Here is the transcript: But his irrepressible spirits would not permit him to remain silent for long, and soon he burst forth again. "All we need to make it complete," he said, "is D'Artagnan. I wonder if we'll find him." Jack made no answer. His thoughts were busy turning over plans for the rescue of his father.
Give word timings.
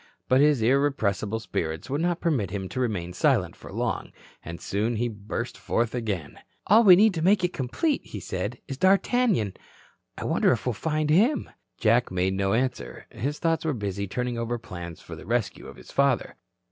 But 0.27 0.41
his 0.41 0.63
irrepressible 0.63 1.39
spirits 1.39 1.87
would 1.87 2.01
not 2.01 2.21
permit 2.21 2.49
him 2.49 2.67
to 2.69 2.79
remain 2.79 3.13
silent 3.13 3.55
for 3.55 3.71
long, 3.71 4.11
and 4.43 4.59
soon 4.59 4.95
he 4.95 5.07
burst 5.07 5.55
forth 5.59 5.93
again. 5.93 6.39
"All 6.65 6.83
we 6.83 6.95
need 6.95 7.13
to 7.13 7.21
make 7.21 7.43
it 7.43 7.53
complete," 7.53 8.01
he 8.03 8.19
said, 8.19 8.57
"is 8.67 8.79
D'Artagnan. 8.79 9.53
I 10.17 10.25
wonder 10.25 10.51
if 10.53 10.65
we'll 10.65 10.73
find 10.73 11.11
him." 11.11 11.51
Jack 11.77 12.09
made 12.11 12.33
no 12.33 12.53
answer. 12.53 13.05
His 13.11 13.37
thoughts 13.37 13.63
were 13.63 13.73
busy 13.73 14.07
turning 14.07 14.39
over 14.39 14.57
plans 14.57 15.01
for 15.01 15.15
the 15.15 15.27
rescue 15.27 15.67
of 15.67 15.75
his 15.77 15.91
father. 15.91 16.35